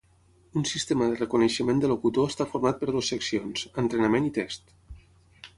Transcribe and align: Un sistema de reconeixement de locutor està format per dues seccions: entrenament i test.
Un 0.59 0.63
sistema 0.69 1.09
de 1.11 1.19
reconeixement 1.19 1.83
de 1.83 1.91
locutor 1.93 2.31
està 2.33 2.49
format 2.55 2.81
per 2.81 2.91
dues 2.95 3.13
seccions: 3.15 3.69
entrenament 3.85 4.31
i 4.31 4.37
test. 4.43 4.79